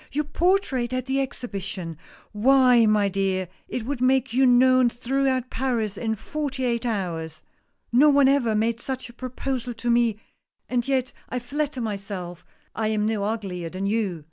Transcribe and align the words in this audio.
Your 0.11 0.23
portrait 0.23 0.93
at 0.93 1.05
the 1.05 1.19
Exposition 1.19 1.91
I 1.91 2.25
Why, 2.31 2.85
my 2.87 3.07
dear, 3.07 3.47
it 3.67 3.85
would 3.85 4.01
make 4.01 4.33
you 4.33 4.47
known 4.47 4.89
throughout 4.89 5.51
Paris 5.51 5.95
in 5.95 6.15
forty 6.15 6.63
eight 6.63 6.87
hours."" 6.87 7.43
No 8.01 8.09
one 8.09 8.27
ever 8.27 8.55
made 8.55 8.81
such 8.81 9.09
a 9.09 9.13
proposal 9.13 9.75
to 9.75 9.91
me, 9.91 10.17
and 10.67 10.87
yet 10.87 11.11
I 11.29 11.37
THE 11.37 11.43
PORTRAIT. 11.43 11.75
125 11.75 11.75
flatter 11.77 11.81
myself 11.81 12.45
I 12.73 12.87
am 12.87 13.05
no 13.05 13.25
uglier 13.25 13.69
than 13.69 13.85
you 13.85 14.19